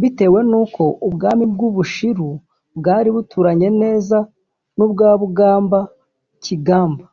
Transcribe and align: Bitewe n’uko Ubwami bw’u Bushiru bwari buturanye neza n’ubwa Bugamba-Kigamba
Bitewe 0.00 0.40
n’uko 0.50 0.82
Ubwami 1.06 1.44
bw’u 1.52 1.70
Bushiru 1.76 2.30
bwari 2.78 3.08
buturanye 3.16 3.68
neza 3.82 4.16
n’ubwa 4.76 5.08
Bugamba-Kigamba 5.20 7.04